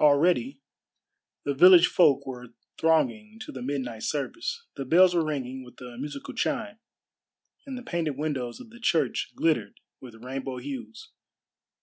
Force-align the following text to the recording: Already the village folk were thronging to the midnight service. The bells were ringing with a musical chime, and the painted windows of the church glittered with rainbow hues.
Already 0.00 0.62
the 1.44 1.52
village 1.52 1.88
folk 1.88 2.24
were 2.26 2.54
thronging 2.78 3.38
to 3.40 3.52
the 3.52 3.60
midnight 3.60 4.02
service. 4.02 4.64
The 4.76 4.86
bells 4.86 5.14
were 5.14 5.26
ringing 5.26 5.62
with 5.62 5.78
a 5.82 5.98
musical 5.98 6.32
chime, 6.32 6.78
and 7.66 7.76
the 7.76 7.82
painted 7.82 8.16
windows 8.16 8.60
of 8.60 8.70
the 8.70 8.80
church 8.80 9.32
glittered 9.36 9.78
with 10.00 10.24
rainbow 10.24 10.56
hues. 10.56 11.10